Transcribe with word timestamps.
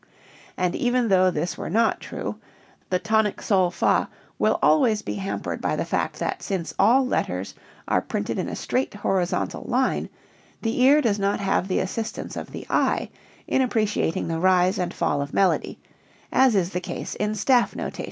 And 0.57 0.75
even 0.75 1.09
though 1.09 1.29
this 1.29 1.59
were 1.59 1.69
not 1.69 1.99
true, 1.99 2.37
the 2.89 2.97
tonic 2.97 3.39
sol 3.39 3.69
fa 3.69 4.09
will 4.39 4.57
always 4.59 5.03
be 5.03 5.13
hampered 5.13 5.61
by 5.61 5.75
the 5.75 5.85
fact 5.85 6.17
that 6.17 6.41
since 6.41 6.73
all 6.79 7.05
letters 7.05 7.53
are 7.87 8.01
printed 8.01 8.39
in 8.39 8.49
a 8.49 8.55
straight 8.55 8.95
horizontal 8.95 9.61
line 9.65 10.09
the 10.63 10.81
ear 10.81 11.01
does 11.01 11.19
not 11.19 11.39
have 11.39 11.67
the 11.67 11.77
assistance 11.77 12.35
of 12.35 12.49
the 12.51 12.65
eye 12.67 13.11
in 13.45 13.61
appreciating 13.61 14.27
the 14.27 14.39
rise 14.39 14.79
and 14.79 14.91
fall 14.91 15.21
of 15.21 15.35
melody, 15.35 15.77
as 16.31 16.55
is 16.55 16.71
the 16.71 16.81
case 16.81 17.13
in 17.13 17.35
staff 17.35 17.75
notation. 17.75 17.99